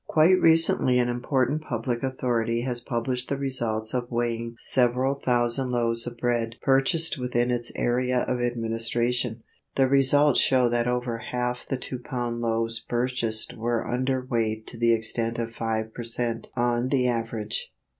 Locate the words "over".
10.87-11.19